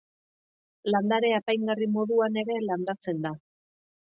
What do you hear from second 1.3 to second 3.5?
apaingarri moduan ere landatzen da.